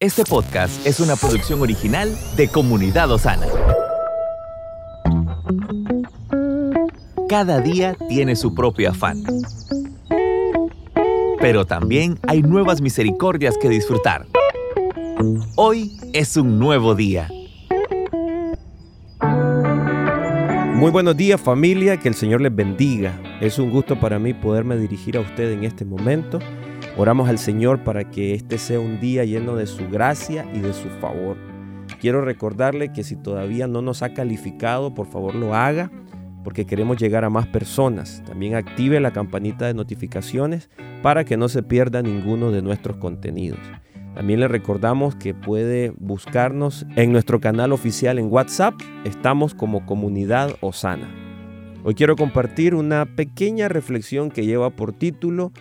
Este 0.00 0.22
podcast 0.22 0.86
es 0.86 1.00
una 1.00 1.16
producción 1.16 1.60
original 1.60 2.16
de 2.36 2.46
Comunidad 2.46 3.10
Osana. 3.10 3.48
Cada 7.28 7.60
día 7.60 7.96
tiene 8.08 8.36
su 8.36 8.54
propio 8.54 8.90
afán. 8.90 9.24
Pero 11.40 11.66
también 11.66 12.16
hay 12.28 12.42
nuevas 12.42 12.80
misericordias 12.80 13.58
que 13.58 13.68
disfrutar. 13.68 14.26
Hoy 15.56 15.90
es 16.12 16.36
un 16.36 16.60
nuevo 16.60 16.94
día. 16.94 17.28
Muy 20.76 20.92
buenos 20.92 21.16
días 21.16 21.40
familia, 21.40 21.96
que 21.96 22.06
el 22.06 22.14
Señor 22.14 22.40
les 22.40 22.54
bendiga. 22.54 23.20
Es 23.40 23.58
un 23.58 23.72
gusto 23.72 23.98
para 23.98 24.20
mí 24.20 24.32
poderme 24.32 24.76
dirigir 24.76 25.16
a 25.16 25.20
usted 25.22 25.50
en 25.50 25.64
este 25.64 25.84
momento. 25.84 26.38
Oramos 27.00 27.28
al 27.28 27.38
Señor 27.38 27.84
para 27.84 28.10
que 28.10 28.34
este 28.34 28.58
sea 28.58 28.80
un 28.80 28.98
día 28.98 29.24
lleno 29.24 29.54
de 29.54 29.68
su 29.68 29.88
gracia 29.88 30.44
y 30.52 30.58
de 30.58 30.72
su 30.72 30.88
favor. 30.88 31.36
Quiero 32.00 32.22
recordarle 32.22 32.92
que 32.92 33.04
si 33.04 33.14
todavía 33.14 33.68
no 33.68 33.82
nos 33.82 34.02
ha 34.02 34.14
calificado, 34.14 34.94
por 34.94 35.06
favor 35.06 35.36
lo 35.36 35.54
haga, 35.54 35.92
porque 36.42 36.66
queremos 36.66 36.96
llegar 36.96 37.24
a 37.24 37.30
más 37.30 37.46
personas. 37.46 38.24
También 38.26 38.56
active 38.56 38.98
la 38.98 39.12
campanita 39.12 39.68
de 39.68 39.74
notificaciones 39.74 40.70
para 41.00 41.22
que 41.22 41.36
no 41.36 41.48
se 41.48 41.62
pierda 41.62 42.02
ninguno 42.02 42.50
de 42.50 42.62
nuestros 42.62 42.96
contenidos. 42.96 43.60
También 44.16 44.40
le 44.40 44.48
recordamos 44.48 45.14
que 45.14 45.34
puede 45.34 45.92
buscarnos 45.98 46.84
en 46.96 47.12
nuestro 47.12 47.38
canal 47.38 47.70
oficial 47.70 48.18
en 48.18 48.26
WhatsApp. 48.26 48.74
Estamos 49.04 49.54
como 49.54 49.86
comunidad 49.86 50.56
Osana. 50.62 51.08
Hoy 51.84 51.94
quiero 51.94 52.16
compartir 52.16 52.74
una 52.74 53.06
pequeña 53.06 53.68
reflexión 53.68 54.32
que 54.32 54.44
lleva 54.44 54.70
por 54.70 54.92
título 54.92 55.52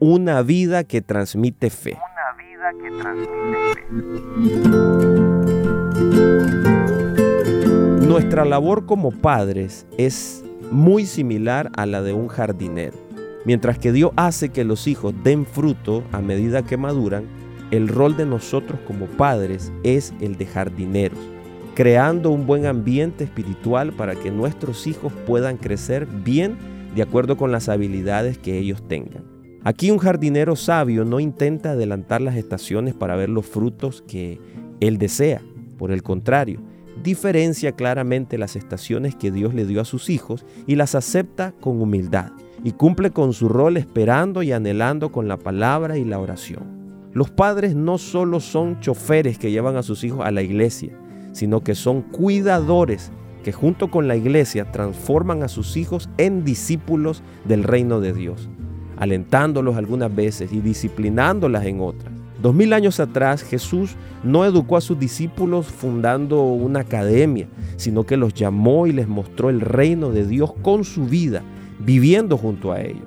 Una 0.00 0.42
vida 0.42 0.84
que 0.84 1.00
transmite 1.02 1.70
fe. 1.70 1.98
Una 1.98 2.32
vida 2.38 2.70
que 2.80 2.90
transmite 3.02 3.66
fe. 7.98 8.06
Nuestra 8.06 8.44
labor 8.44 8.86
como 8.86 9.10
padres 9.10 9.88
es 9.96 10.44
muy 10.70 11.04
similar 11.04 11.72
a 11.76 11.84
la 11.84 12.00
de 12.00 12.12
un 12.12 12.28
jardinero. 12.28 12.96
Mientras 13.44 13.76
que 13.80 13.90
Dios 13.90 14.12
hace 14.14 14.50
que 14.50 14.62
los 14.62 14.86
hijos 14.86 15.14
den 15.24 15.44
fruto 15.44 16.04
a 16.12 16.20
medida 16.20 16.62
que 16.62 16.76
maduran, 16.76 17.24
el 17.72 17.88
rol 17.88 18.16
de 18.16 18.24
nosotros 18.24 18.78
como 18.86 19.06
padres 19.06 19.72
es 19.82 20.14
el 20.20 20.38
de 20.38 20.46
jardineros, 20.46 21.18
creando 21.74 22.30
un 22.30 22.46
buen 22.46 22.66
ambiente 22.66 23.24
espiritual 23.24 23.92
para 23.92 24.14
que 24.14 24.30
nuestros 24.30 24.86
hijos 24.86 25.12
puedan 25.26 25.56
crecer 25.56 26.06
bien 26.06 26.56
de 26.94 27.02
acuerdo 27.02 27.36
con 27.36 27.50
las 27.50 27.68
habilidades 27.68 28.38
que 28.38 28.58
ellos 28.58 28.86
tengan. 28.86 29.37
Aquí 29.68 29.90
un 29.90 29.98
jardinero 29.98 30.56
sabio 30.56 31.04
no 31.04 31.20
intenta 31.20 31.72
adelantar 31.72 32.22
las 32.22 32.36
estaciones 32.36 32.94
para 32.94 33.16
ver 33.16 33.28
los 33.28 33.44
frutos 33.44 34.00
que 34.00 34.40
él 34.80 34.96
desea. 34.96 35.42
Por 35.76 35.92
el 35.92 36.02
contrario, 36.02 36.62
diferencia 37.02 37.72
claramente 37.72 38.38
las 38.38 38.56
estaciones 38.56 39.14
que 39.14 39.30
Dios 39.30 39.52
le 39.52 39.66
dio 39.66 39.82
a 39.82 39.84
sus 39.84 40.08
hijos 40.08 40.46
y 40.66 40.76
las 40.76 40.94
acepta 40.94 41.52
con 41.60 41.82
humildad 41.82 42.32
y 42.64 42.72
cumple 42.72 43.10
con 43.10 43.34
su 43.34 43.50
rol 43.50 43.76
esperando 43.76 44.42
y 44.42 44.52
anhelando 44.52 45.12
con 45.12 45.28
la 45.28 45.36
palabra 45.36 45.98
y 45.98 46.04
la 46.06 46.18
oración. 46.18 47.10
Los 47.12 47.28
padres 47.28 47.74
no 47.74 47.98
solo 47.98 48.40
son 48.40 48.80
choferes 48.80 49.38
que 49.38 49.50
llevan 49.50 49.76
a 49.76 49.82
sus 49.82 50.02
hijos 50.02 50.24
a 50.24 50.30
la 50.30 50.40
iglesia, 50.40 50.98
sino 51.32 51.60
que 51.62 51.74
son 51.74 52.00
cuidadores 52.00 53.12
que 53.44 53.52
junto 53.52 53.90
con 53.90 54.08
la 54.08 54.16
iglesia 54.16 54.72
transforman 54.72 55.42
a 55.42 55.48
sus 55.48 55.76
hijos 55.76 56.08
en 56.16 56.42
discípulos 56.42 57.22
del 57.44 57.64
reino 57.64 58.00
de 58.00 58.14
Dios, 58.14 58.48
alentándolos 58.98 59.76
algunas 59.76 60.14
veces 60.14 60.52
y 60.52 60.60
disciplinándolas 60.60 61.64
en 61.64 61.80
otras. 61.80 62.12
Dos 62.42 62.54
mil 62.54 62.72
años 62.72 63.00
atrás 63.00 63.42
Jesús 63.42 63.96
no 64.22 64.44
educó 64.44 64.76
a 64.76 64.80
sus 64.80 64.98
discípulos 64.98 65.66
fundando 65.66 66.42
una 66.42 66.80
academia, 66.80 67.48
sino 67.76 68.04
que 68.04 68.16
los 68.16 68.34
llamó 68.34 68.86
y 68.86 68.92
les 68.92 69.08
mostró 69.08 69.50
el 69.50 69.60
reino 69.60 70.10
de 70.10 70.26
Dios 70.26 70.52
con 70.62 70.84
su 70.84 71.06
vida, 71.06 71.42
viviendo 71.80 72.36
junto 72.36 72.72
a 72.72 72.80
ellos. 72.80 73.02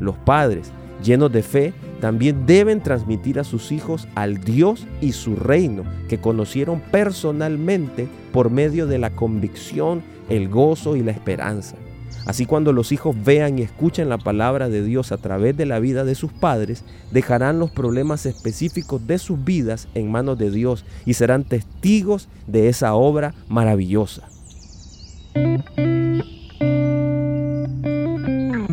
Los 0.00 0.16
padres, 0.16 0.72
llenos 1.02 1.30
de 1.30 1.42
fe, 1.42 1.74
también 2.00 2.44
deben 2.44 2.82
transmitir 2.82 3.38
a 3.38 3.44
sus 3.44 3.72
hijos 3.72 4.06
al 4.14 4.40
Dios 4.42 4.86
y 5.00 5.12
su 5.12 5.36
reino 5.36 5.84
que 6.08 6.18
conocieron 6.18 6.80
personalmente 6.90 8.08
por 8.32 8.50
medio 8.50 8.86
de 8.86 8.98
la 8.98 9.10
convicción, 9.10 10.02
el 10.28 10.48
gozo 10.48 10.96
y 10.96 11.02
la 11.02 11.12
esperanza. 11.12 11.76
Así 12.26 12.44
cuando 12.44 12.72
los 12.72 12.90
hijos 12.90 13.16
vean 13.24 13.58
y 13.58 13.62
escuchen 13.62 14.08
la 14.08 14.18
palabra 14.18 14.68
de 14.68 14.82
Dios 14.82 15.12
a 15.12 15.16
través 15.16 15.56
de 15.56 15.64
la 15.64 15.78
vida 15.78 16.04
de 16.04 16.16
sus 16.16 16.32
padres, 16.32 16.82
dejarán 17.12 17.60
los 17.60 17.70
problemas 17.70 18.26
específicos 18.26 19.06
de 19.06 19.18
sus 19.18 19.44
vidas 19.44 19.86
en 19.94 20.10
manos 20.10 20.36
de 20.36 20.50
Dios 20.50 20.84
y 21.06 21.14
serán 21.14 21.44
testigos 21.44 22.28
de 22.48 22.68
esa 22.68 22.94
obra 22.94 23.32
maravillosa. 23.48 24.28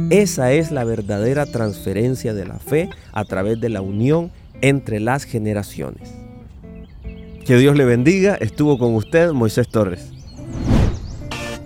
Esa 0.09 0.51
es 0.51 0.71
la 0.71 0.83
verdadera 0.83 1.45
transferencia 1.45 2.33
de 2.33 2.45
la 2.45 2.59
fe 2.59 2.89
a 3.13 3.23
través 3.25 3.59
de 3.59 3.69
la 3.69 3.81
unión 3.81 4.31
entre 4.61 4.99
las 4.99 5.25
generaciones. 5.25 6.13
Que 7.45 7.57
Dios 7.57 7.75
le 7.75 7.83
bendiga. 7.83 8.35
Estuvo 8.35 8.77
con 8.77 8.95
usted 8.95 9.31
Moisés 9.31 9.67
Torres. 9.67 10.12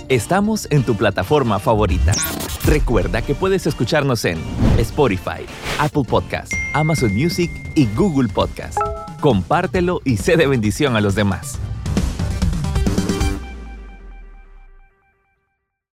Estamos 0.10 0.70
en 0.72 0.84
tu 0.84 0.96
plataforma 0.96 1.60
favorita. 1.60 2.14
Recuerda 2.64 3.22
que 3.22 3.36
puedes 3.36 3.68
escucharnos 3.68 4.24
en 4.24 4.38
Spotify, 4.78 5.46
Apple 5.80 6.04
Podcast, 6.08 6.54
Amazon 6.74 7.14
Music 7.14 7.52
y 7.76 7.88
Google 7.88 8.30
Podcast. 8.30 8.78
Compártelo 9.20 10.00
y 10.06 10.16
sé 10.16 10.38
de 10.38 10.48
bendición 10.48 10.96
a 10.96 11.02
los 11.02 11.14
demás. 11.14 11.60